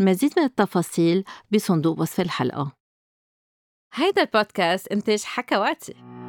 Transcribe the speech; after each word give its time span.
المزيد 0.00 0.32
من 0.36 0.44
التفاصيل 0.44 1.24
بصندوق 1.52 2.00
وصف 2.00 2.20
الحلقة. 2.20 2.72
هيدا 3.94 4.22
البودكاست 4.22 4.88
إنتاج 4.88 5.22
حكواتي. 5.22 6.19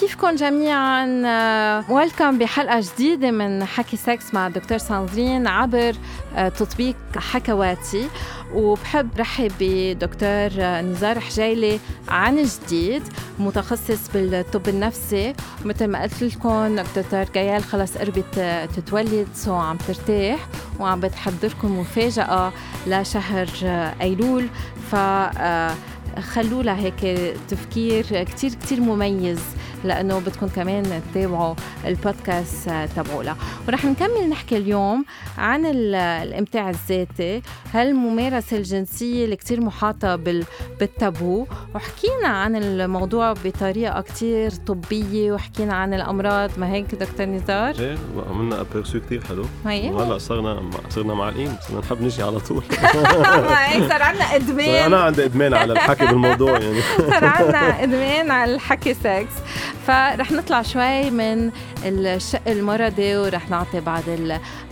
كيفكم 0.00 0.34
جميعا؟ 0.34 1.04
ويلكم 1.90 2.38
بحلقة 2.38 2.80
جديدة 2.80 3.30
من 3.30 3.64
حكي 3.64 3.96
سكس 3.96 4.34
مع 4.34 4.46
الدكتور 4.46 4.78
ساندرين 4.78 5.46
عبر 5.46 5.92
آه، 6.36 6.48
تطبيق 6.48 6.96
حكواتي. 7.16 8.08
وبحب 8.54 9.08
رحب 9.18 9.52
بدكتور 9.60 10.62
نزار 10.80 11.20
حجيلي 11.20 11.80
عن 12.08 12.44
جديد 12.44 13.02
متخصص 13.38 14.10
بالطب 14.14 14.68
النفسي. 14.68 15.34
مثل 15.64 15.86
ما 15.86 16.02
قلت 16.02 16.22
لكم 16.22 16.76
دكتور 16.76 17.24
جيال 17.34 17.64
خلص 17.64 17.98
قربت 17.98 18.66
تتولد 18.76 19.28
سو 19.34 19.54
عم 19.54 19.76
ترتاح. 19.76 20.38
وعم 20.80 21.00
بتحضركم 21.00 21.78
مفاجأة 21.80 22.52
لشهر 22.86 23.48
أيلول. 24.00 24.46
ف 24.90 24.94
آه، 24.94 25.74
خلوا 26.20 26.62
لها 26.62 26.76
هيك 26.76 27.30
تفكير 27.48 28.22
كتير 28.22 28.50
كتير 28.54 28.80
مميز 28.80 29.40
لأنه 29.84 30.18
بدكم 30.18 30.48
كمان 30.48 31.02
تتابعوا 31.12 31.54
البودكاست 31.86 32.70
تبعولا 32.96 33.34
ورح 33.68 33.84
نكمل 33.84 34.28
نحكي 34.30 34.56
اليوم 34.56 35.04
عن 35.38 35.66
الإمتاع 35.66 36.70
الذاتي 36.70 37.42
هالممارسة 37.72 38.56
الجنسية 38.56 39.24
اللي 39.24 39.36
كثير 39.36 39.60
محاطة 39.60 40.16
بالتابو. 40.80 41.46
وحكينا 41.74 42.28
عن 42.28 42.56
الموضوع 42.56 43.32
بطريقة 43.44 44.00
كثير 44.00 44.50
طبية 44.50 45.32
وحكينا 45.32 45.74
عن 45.74 45.94
الأمراض. 45.94 46.50
ما 46.58 46.72
هيك 46.72 46.94
دكتور 46.94 47.26
نزار؟ 47.26 47.74
إيه 47.78 47.96
عملنا 48.30 48.60
ابيرسو 48.60 49.00
كثير 49.00 49.24
حلو. 49.24 49.44
هي 49.66 49.90
وهلأ 49.90 50.18
صرنا 50.18 50.70
صرنا 50.90 51.14
معلقين 51.14 51.56
صرنا 51.68 51.80
نحب 51.80 52.02
نجي 52.02 52.22
على 52.22 52.38
طول. 52.40 52.62
هيك 53.68 53.88
صار 53.88 54.02
عندنا 54.02 54.24
إدمان. 54.36 54.68
أنا 54.92 55.00
عندي 55.02 55.24
إدمان 55.24 55.54
على 55.54 55.72
الحكي. 55.72 56.03
بالموضوع 56.06 56.58
يعني. 56.58 56.80
صار 57.10 57.24
عندنا 57.24 57.82
إدمان 57.82 58.30
على 58.30 58.54
الحكي 58.54 58.94
سكس 58.94 59.32
فرح 59.86 60.32
نطلع 60.32 60.62
شوي 60.62 61.10
من 61.10 61.50
الشق 61.84 62.40
المرضي 62.46 63.16
ورح 63.16 63.50
نعطي 63.50 63.80
بعض 63.80 64.02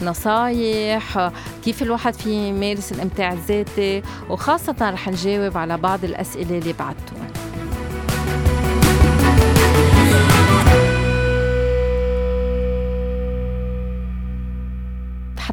النصايح 0.00 1.30
كيف 1.64 1.82
الواحد 1.82 2.14
في 2.14 2.30
يمارس 2.48 2.92
الإمتاع 2.92 3.32
الذاتي 3.32 4.02
وخاصة 4.30 4.76
رح 4.80 5.08
نجاوب 5.08 5.58
على 5.58 5.76
بعض 5.76 6.04
الأسئلة 6.04 6.58
اللي 6.58 6.72
بعتوها 6.72 7.31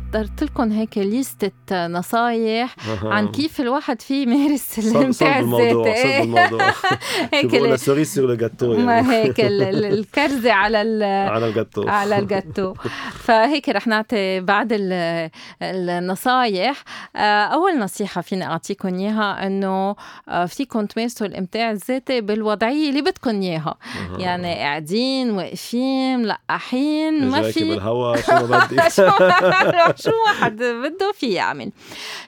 حضرت 0.07 0.43
لكم 0.43 0.71
هيك 0.71 0.97
ليستة 0.97 1.87
نصايح 1.87 2.75
عن 3.03 3.27
كيف 3.27 3.61
الواحد 3.61 4.01
فيه 4.01 4.23
يمارس 4.23 4.79
الامتاع 4.79 5.39
الذاتي 5.43 6.33
هيك 7.33 7.55
ال 7.55 7.64
cerise 7.64 8.15
sur 8.15 8.31
ال 8.31 8.38
gâteau 8.38 8.77
ما 8.77 9.11
هيك 9.11 9.35
الكرزة 9.39 10.51
على 10.51 10.77
على 11.05 11.47
الجاتو. 11.47 11.87
على 11.87 12.19
الجاتو. 12.19 12.73
فهيك 13.19 13.69
رح 13.69 13.87
نعطي 13.87 14.39
بعض 14.39 14.67
النصايح. 15.61 16.83
آه، 17.15 17.43
أول 17.43 17.79
نصيحة 17.79 18.21
فيني 18.21 18.45
أعطيكم 18.45 18.95
إياها 18.95 19.47
إنه 19.47 19.95
آه، 20.29 20.45
فيكم 20.45 20.85
تمارسوا 20.85 21.27
الإمتاع 21.27 21.71
الذاتي 21.71 22.21
بالوضعية 22.21 22.89
اللي 22.89 23.01
بدكم 23.01 23.41
إياها. 23.41 23.77
يعني 24.17 24.55
قاعدين 24.55 25.31
واقفين 25.31 26.19
ملقحين 26.19 27.29
ما 27.29 27.41
في 27.41 27.69
بالهواء 27.69 28.21
شو 28.21 28.31
ما 28.31 28.67
بدي. 28.67 28.79
شو 30.03 30.11
واحد 30.27 30.55
بده 30.63 31.11
فيه 31.11 31.35
يعمل. 31.35 31.71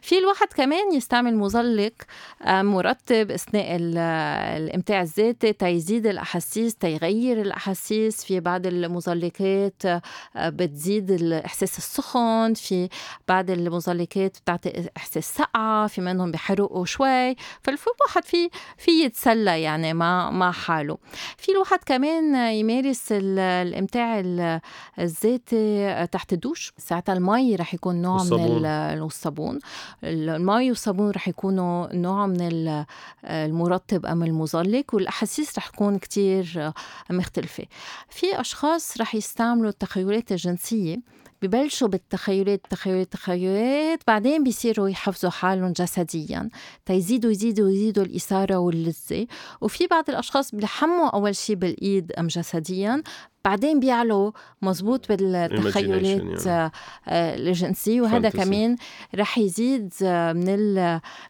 في 0.02 0.18
الواحد 0.18 0.48
كمان 0.48 0.94
يستعمل 0.94 1.36
مزلق 1.36 1.94
آه، 2.42 2.62
مرطب 2.62 3.32
أثناء 3.32 3.78
الإمتاع 4.58 5.02
الذاتي 5.02 5.54
تيزيد 5.54 6.08
الأحاسيس 6.08 6.76
تيغير 6.76 7.42
الأحاسيس. 7.42 8.24
في 8.26 8.40
بعض 8.40 8.68
المزلقات 8.68 9.86
آه، 9.86 10.02
بتزيد 10.38 11.12
الإحساس 11.12 11.78
السخن. 11.78 12.54
في 12.54 12.90
بعض 13.28 13.50
المزلقات 13.50 14.38
بتعطي 14.44 14.90
إحساس 14.98 15.36
سقعه 15.36 15.88
في 15.88 16.02
منهم 16.02 16.32
بحرقوا 16.32 16.86
شوي. 16.86 17.36
فالواحد 17.62 18.24
في 18.26 18.50
في 18.78 18.92
يتسلى 18.92 19.62
يعني 19.62 19.94
مع 19.94 20.30
مع 20.32 20.52
حاله. 20.52 20.98
في 21.38 21.52
الواحد 21.52 21.80
كمان 21.86 22.36
يمارس 22.36 23.08
الإمتاع 23.12 24.20
الذاتي 25.00 26.08
تحت 26.12 26.34
الدوش. 26.34 26.74
ساعتها 26.78 27.14
المي 27.14 27.41
رح 27.56 27.74
يكون 27.74 28.02
نوع 28.02 28.14
والصابون. 28.14 28.62
من 28.62 28.66
الصابون 29.04 29.60
المي 30.04 30.70
والصابون 30.70 31.12
رح 31.12 31.28
يكونوا 31.28 31.96
نوع 31.96 32.28
من 32.28 32.86
المرطب 33.24 34.06
أم 34.06 34.24
المزلق 34.24 34.86
والأحاسيس 34.94 35.58
رح 35.58 35.68
تكون 35.68 35.98
كتير 35.98 36.72
مختلفة. 37.10 37.66
في 38.10 38.42
أشخاص 38.42 39.02
رح 39.02 39.16
يستعملوا 39.16 39.70
التخيلات 39.70 40.32
الجنسية 40.32 41.02
ببلشوا 41.42 41.88
بالتخيلات 41.88 42.62
تخيلات 42.70 43.12
تخيلات 43.12 44.00
بعدين 44.08 44.44
بيصيروا 44.44 44.90
يحفزوا 44.90 45.30
حالهم 45.30 45.72
جسديا. 45.72 46.50
تيزيدوا 46.86 47.32
يزيدوا 47.32 47.70
يزيدوا 47.70 48.04
الإثارة 48.04 48.56
واللذة. 48.56 49.28
وفي 49.62 49.88
بعض 49.88 50.10
الأشخاص 50.10 50.56
بيلحموا 50.56 51.10
أول 51.10 51.36
شيء 51.36 51.56
بالإيد 51.56 52.12
أم 52.12 52.28
جسديا 52.28 53.04
بعدين 53.46 53.80
بيعلوا 53.80 54.32
مزبوط 54.62 55.08
بالتخيلات 55.10 56.46
يعني. 56.46 56.72
آه، 57.08 57.36
الجنسية 57.36 58.02
وهذا 58.02 58.30
كمان 58.30 58.76
رح 59.16 59.38
يزيد 59.38 59.94
آه، 60.04 60.34
من 60.34 60.74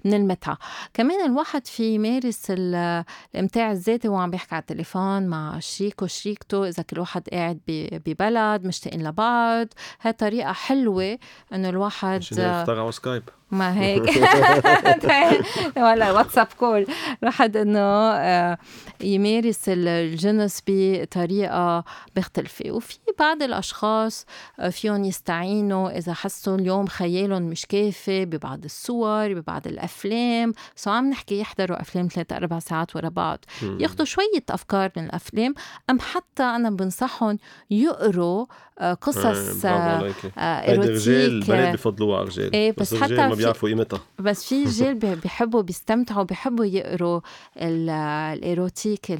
من 0.06 0.14
المتعة. 0.14 0.58
كمان 0.94 1.26
الواحد 1.26 1.68
في 1.68 1.96
يمارس 1.96 2.46
الإمتاع 2.50 3.72
الذاتي 3.72 4.08
وعم 4.08 4.32
بيحكي 4.32 4.56
على 4.56 4.62
التليفون 4.62 5.28
مع 5.28 5.60
شريكه 5.60 6.04
وشريكته 6.04 6.68
إذا 6.68 6.84
كل 6.84 7.00
واحد 7.00 7.30
قاعد 7.30 7.60
ببلد 8.06 8.66
مشتاقين 8.66 9.08
لبعض. 9.08 9.68
هاي 10.02 10.14
طريقة 10.14 10.52
حلوة 10.52 11.18
إنه 11.54 11.70
الواحد 11.70 12.24
اخترعوا 12.32 12.92
سكايب 12.92 13.24
ما 13.52 13.74
هيك. 13.82 14.04
ولا 15.78 16.12
واتساب 16.12 16.48
call. 16.60 16.86
الواحد 17.24 17.58
إنه 17.58 17.80
آه، 18.14 18.58
يمارس 19.02 19.62
الجنس 19.68 20.62
بطريقة 20.68 21.84
مختلفه 22.18 22.72
وفي 22.72 22.98
بعض 23.20 23.44
الأشخاص 23.44 24.26
آه، 24.60 24.70
فيهم 24.70 25.04
يستعينوا 25.04 25.98
إذا 25.98 26.14
حسوا 26.14 26.56
اليوم 26.56 26.88
خيالهم 26.88 27.42
مش 27.44 27.66
كافي 27.66 28.26
ببعض 28.26 28.64
الصور 28.64 29.34
ببعض 29.34 29.68
الأفلام. 29.68 30.54
so 30.76 30.90
عم 30.92 31.10
نحكي 31.10 31.40
يحضروا 31.40 31.82
أفلام 31.82 32.08
ثلاثة 32.08 32.38
أربع 32.38 32.60
ساعات 32.60 32.96
ورا 32.96 33.10
بعض. 33.10 33.40
ياخذوا 33.80 34.06
شوية 34.06 34.44
أفكار 34.50 34.92
من 34.98 35.06
الأفلام. 35.06 35.54
أم 35.90 36.00
حتى 36.00 36.44
أنا 36.44 36.70
بنصحهم 36.70 37.38
يقروا 37.72 38.46
آه، 38.80 38.94
قصص 38.94 39.66
erotic. 39.66 41.46
بفضلوها 41.74 42.18
على 42.18 42.24
الرجال. 42.24 42.54
إيه 42.54 42.72
بس, 42.78 42.94
بس 42.94 43.02
حتى 43.02 43.28
بيعرفوا 43.42 43.70
قيمتها. 43.70 44.00
بس 44.20 44.46
في 44.46 44.64
رجال 44.70 44.96
بيحبوا 44.96 45.62
بيستمتعوا 45.62 46.24
بيحبوا 46.24 46.66
يقروا 46.66 47.22
ال 47.58 47.80
erotic 47.80 49.12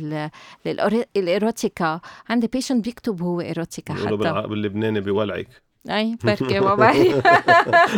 ال 1.18 1.27
erotica. 1.27 2.00
عندي 2.30 2.48
patient 2.48 2.86
بيكتب 2.86 3.22
هو 3.22 3.42
erotica 3.42 3.94
حتى. 3.94 4.48
باللبناني 4.48 5.02
بيولعك. 5.02 5.48
أي 5.90 6.18
بركي 6.24 6.60
ما 6.60 6.76
بعرف 6.76 7.24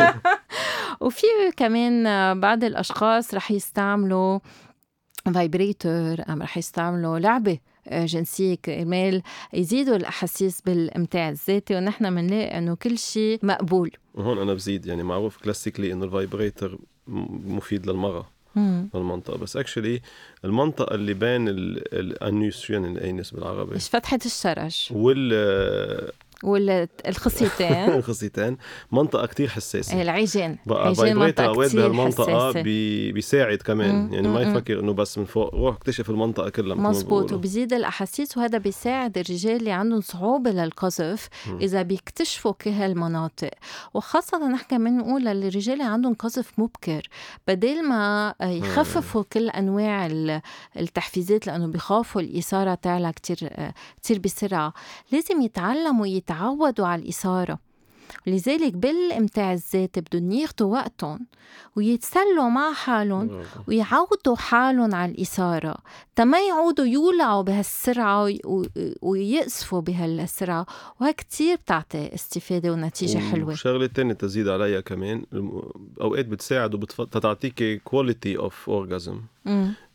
وفي 1.02 1.26
كمان 1.58 2.04
بعض 2.40 2.64
الأشخاص 2.64 3.34
رح 3.34 3.52
يستعملوا 3.52 4.40
vibrator 5.34 6.16
أم 6.30 6.42
رح 6.42 6.58
يستعملوا 6.58 7.20
لعبة 7.20 7.58
جنسية 7.92 8.56
كرمال 8.56 9.22
يزيدوا 9.54 9.96
الأحاسيس 9.96 10.62
بالإمتاع 10.62 11.30
الذاتي 11.30 11.76
ونحن 11.76 12.16
بنلاقي 12.16 12.58
إنه 12.58 12.76
كل 12.76 12.98
شيء 12.98 13.40
مقبول. 13.44 13.92
وهون 14.14 14.38
أنا 14.38 14.54
بزيد 14.54 14.86
يعني 14.86 15.04
معروف 15.04 15.38
classically 15.38 15.94
إنه 15.94 16.06
ال 16.06 16.14
vibrator 16.14 16.78
مفيد 17.08 17.88
للمرأة 17.90 18.30
المنطقة 18.96 19.38
بس 19.38 19.58
actually 19.58 20.02
المنطقة 20.46 20.96
اللي 20.96 21.14
بين 21.14 21.48
ال 21.50 21.72
anus 21.72 22.60
شو 22.60 22.74
يعني 22.74 22.88
ال 22.88 22.97
anus 22.97 23.32
بالعربي. 23.32 23.76
مش 23.76 23.90
فتحة 23.90 24.20
الشرج 24.26 24.88
وال 24.92 26.12
والخصيتين 26.44 27.90
الخصيتين. 28.00 28.58
منطقة 28.92 29.26
كتير 29.26 29.48
حساسة. 29.50 30.02
العجان. 30.02 30.58
بقى 30.66 30.82
عجان 30.88 30.96
vibrator 30.96 31.44
منطقة 31.44 31.46
اوقات 31.56 31.70
كتير 31.70 31.82
بهالمنطقه. 31.88 32.62
بي 32.62 33.12
بيساعد 33.12 33.58
كمان. 33.58 33.96
مم، 33.96 34.14
يعني 34.14 34.28
ما 34.28 34.42
يفكر 34.42 34.80
إنه 34.80 34.94
بس 34.94 35.18
من 35.18 35.26
فوق 35.26 35.56
روح 35.56 35.76
اكتشف 35.76 36.10
المنطقة 36.10 36.50
كلها 36.50 36.76
مزبوط. 36.76 37.32
وبزيد 37.34 37.74
الأحاسيس 37.74 38.38
وهذا 38.38 38.58
بيساعد 38.58 39.18
الرجال 39.18 39.56
اللي 39.56 39.72
عندهم 39.72 40.02
صعوبة 40.02 40.52
للقذف. 40.52 41.30
إذا 41.62 41.82
بيكتشفوا 41.82 42.52
كل 42.52 42.70
هالمناطق. 42.70 43.52
وخاصة 43.94 44.48
نحن 44.48 44.66
كمان 44.70 44.98
نقول 44.98 45.24
للرجال 45.26 45.74
اللي 45.74 45.84
عندهم 45.94 46.14
قذف 46.14 46.52
مبكر 46.58 47.02
بدل 47.48 47.88
ما 47.90 48.34
يخففوا 48.42 49.24
كل 49.34 49.50
أنواع 49.50 50.06
ال- 50.06 50.42
التحفيزات 50.80 51.48
لأنه 51.48 51.68
بيخافوا 51.68 52.22
الإثارة 52.22 52.74
تعلى 52.76 53.12
كتير 53.12 53.50
كتير 54.04 54.20
بسرعة 54.20 54.74
لازم 55.12 55.42
يتعلموا 55.42 56.08
يتعودوا 56.34 56.88
على 56.88 57.02
الإثارة. 57.02 57.60
لذلك 58.28 58.74
بالإمتاع 58.74 59.54
الذاتي 59.54 60.02
بدهم 60.02 60.32
ياخدوا 60.32 60.74
وقتهم 60.74 61.20
ويتسلوا 61.76 62.50
مع 62.50 62.74
حالهم. 62.74 63.44
ويعودوا 63.68 64.36
حالهم 64.36 64.96
على 64.96 65.12
الإثارة. 65.12 65.78
تما 66.16 66.40
يعودوا 66.40 66.86
يولعوا 66.86 67.42
بهالسرعة 67.42 68.34
ويقذفوا 69.02 69.82
بهالسرعة. 69.82 70.66
وهي 71.00 71.14
كتير 71.14 71.56
بتعطي 71.56 72.16
استفادة 72.16 72.74
ونتيجة 72.74 73.18
حلوة. 73.18 73.50
وشغله 73.50 73.88
تانية 73.88 74.14
تزيد 74.14 74.48
عليها 74.48 74.82
كمان 74.82 75.24
أوقات 76.02 76.26
بتساعد 76.26 76.74
وبتعطيك 76.74 77.82
quality 77.84 78.38
of 78.38 78.70
orgasm. 78.70 79.22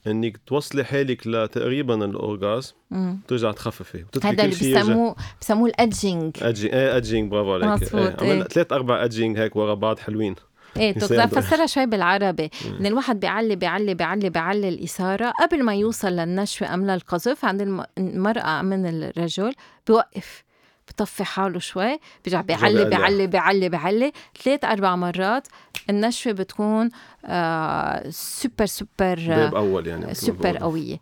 إنك 0.07 0.37
توصلي 0.47 0.85
حالك 0.85 1.27
لتقريبا 1.27 2.05
ال 2.05 2.15
orgasm 2.15 2.73
مم. 2.91 3.19
ترجع 3.29 3.53
تخففي. 3.53 4.03
وتتركي 4.03 4.29
هذا 4.29 4.45
اللي 4.45 4.81
بسموه 4.81 5.17
بسموه 5.41 5.69
ال 5.69 5.77
edging. 5.77 6.37
edging 6.43 6.75
إيه 6.75 6.97
edging 6.97 7.31
برافو 7.31 7.53
عليك 7.55 7.83
مزبوط، 7.83 7.95
إيه 8.01 8.17
عملنا 8.21 8.43
إيه. 8.43 8.49
ثلاث 8.49 8.73
أربع 8.73 9.05
edging 9.05 9.39
هيك 9.39 9.57
ورا 9.57 9.75
بعض 9.75 9.99
حلوين. 9.99 10.35
إيه 10.77 10.97
يساعدوا. 10.97 11.41
فسرها 11.41 11.67
شوي 11.67 11.87
بالعربي. 11.93 12.51
إن 12.81 12.87
الواحد 12.87 13.21
بيعلي 13.21 13.57
بيعلي 13.57 13.95
بيعلي 13.95 14.31
بيعلي 14.31 14.69
الإثارة 14.69 15.33
قبل 15.41 15.63
ما 15.65 15.75
يوصل 15.75 16.09
للنشوه 16.09 16.75
ام 16.75 16.91
للقذف 16.91 17.45
عند 17.45 17.63
الم- 17.63 17.85
المرأة 17.99 18.63
من 18.63 18.87
الرجل 18.87 19.53
بيوقف. 19.87 20.45
بطفي 20.91 21.25
حاله 21.25 21.59
شوي 21.59 21.99
بيرجع 22.25 22.41
بيعلي. 22.41 22.85
بيعلي 22.85 23.27
بيعلي 23.27 23.69
بيعلي 23.69 24.13
ثلاث 24.45 24.65
أربع 24.65 24.97
مرات 24.97 25.49
النشوة 25.91 26.33
بتكون 26.33 26.91
آه 27.25 28.11
super 28.11 28.67
super 28.67 28.89
باب 29.29 29.55
أول 29.55 29.87
يعني 29.87 30.15
سوبر. 30.15 30.57
قوية 30.57 30.97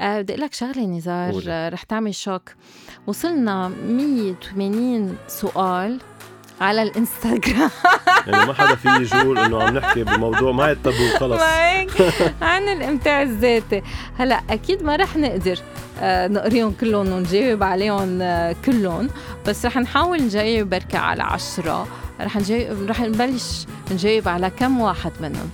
آه 0.00 0.20
بدي 0.20 0.32
أقول 0.32 0.44
لك 0.44 0.52
شغلة 0.54 0.84
نزار. 0.86 1.42
آه 1.48 1.68
رح 1.68 1.82
تعمل 1.82 2.14
choc 2.14 2.42
وصلنا 3.06 3.68
180 3.68 5.16
سؤال 5.28 6.00
على 6.62 6.82
الإنستغرام. 6.82 7.70
يعني 8.26 8.46
ما 8.46 8.52
حدا 8.52 8.74
في 8.74 9.16
يقول 9.16 9.38
إنه 9.38 9.62
عم 9.62 9.74
نحكي 9.74 10.04
بموضوع 10.04 10.52
ما 10.52 10.70
التابو 10.70 11.18
خلص. 11.20 11.42
عن 12.42 12.62
الإمتاع 12.68 13.22
الذاتي. 13.22 13.82
هلأ 14.18 14.40
أكيد 14.50 14.82
ما 14.82 14.96
رح 14.96 15.16
نقدر 15.16 15.58
آه، 16.00 16.28
نقريهم 16.28 16.74
كلهم 16.80 17.12
ونجاوب 17.12 17.62
عليهم 17.62 18.22
آه، 18.22 18.56
كلهم. 18.64 19.08
بس 19.46 19.66
رح 19.66 19.76
نحاول 19.76 20.22
نجاوب 20.22 20.70
بركة 20.70 20.98
على 20.98 21.22
عشرة. 21.22 21.86
رح 22.20 22.36
نجاوب 22.36 22.88
رح 22.88 23.00
نبلش 23.00 23.66
نجاوب 23.92 24.28
على 24.28 24.50
كم 24.50 24.80
واحد 24.80 25.12
منهم. 25.20 25.50